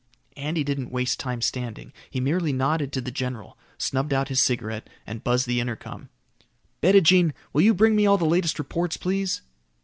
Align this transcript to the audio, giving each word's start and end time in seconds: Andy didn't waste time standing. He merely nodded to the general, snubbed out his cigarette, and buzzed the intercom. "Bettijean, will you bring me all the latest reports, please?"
Andy 0.35 0.63
didn't 0.63 0.89
waste 0.89 1.19
time 1.19 1.43
standing. 1.43 1.93
He 2.09 2.19
merely 2.19 2.51
nodded 2.51 2.91
to 2.93 3.01
the 3.01 3.11
general, 3.11 3.55
snubbed 3.77 4.13
out 4.13 4.29
his 4.29 4.39
cigarette, 4.41 4.89
and 5.05 5.23
buzzed 5.23 5.45
the 5.45 5.59
intercom. 5.59 6.09
"Bettijean, 6.81 7.33
will 7.53 7.61
you 7.61 7.75
bring 7.75 7.95
me 7.95 8.07
all 8.07 8.17
the 8.17 8.25
latest 8.25 8.57
reports, 8.57 8.97
please?" 8.97 9.43